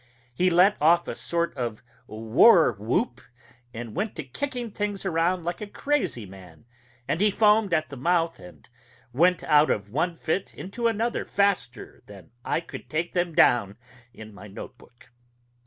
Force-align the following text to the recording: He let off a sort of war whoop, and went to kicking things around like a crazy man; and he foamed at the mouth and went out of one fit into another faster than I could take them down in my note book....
He 0.33 0.49
let 0.49 0.77
off 0.81 1.07
a 1.07 1.13
sort 1.13 1.55
of 1.55 1.83
war 2.07 2.71
whoop, 2.73 3.21
and 3.71 3.95
went 3.95 4.15
to 4.15 4.23
kicking 4.23 4.71
things 4.71 5.05
around 5.05 5.43
like 5.45 5.61
a 5.61 5.67
crazy 5.67 6.25
man; 6.25 6.65
and 7.07 7.21
he 7.21 7.29
foamed 7.29 7.71
at 7.71 7.89
the 7.89 7.97
mouth 7.97 8.39
and 8.39 8.67
went 9.13 9.43
out 9.43 9.69
of 9.69 9.91
one 9.91 10.15
fit 10.15 10.55
into 10.55 10.87
another 10.87 11.23
faster 11.23 12.01
than 12.07 12.31
I 12.43 12.61
could 12.61 12.89
take 12.89 13.13
them 13.13 13.35
down 13.35 13.77
in 14.11 14.33
my 14.33 14.47
note 14.47 14.75
book.... 14.79 15.11